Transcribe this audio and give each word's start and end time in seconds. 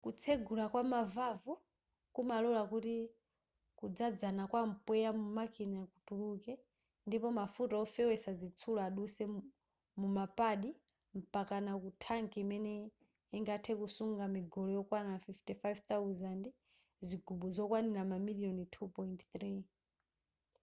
kutsegula 0.05 0.65
kwama 0.71 0.99
valve 1.15 1.53
kumalora 2.15 2.61
kuti 2.71 2.95
kudzadzana 3.79 4.43
kwa 4.51 4.61
mpweya 4.71 5.09
mu 5.19 5.25
makina 5.37 5.79
kutuluke 5.91 6.53
ndipo 7.07 7.27
mafuta 7.39 7.75
ofewetsa 7.83 8.31
zitsulo 8.41 8.79
adutse 8.87 9.23
muma 9.99 10.25
pad 10.39 10.61
mpakana 11.19 11.71
ku 11.81 11.89
thanki 12.03 12.37
imene 12.43 12.71
ingathe 13.37 13.71
kusunga 13.81 14.23
migolo 14.35 14.69
yokwana 14.77 15.13
55,000 15.25 16.47
zigubu 17.07 17.47
zokwana 17.55 17.99
mamiliyoni 18.11 18.63
2.3 18.75 19.49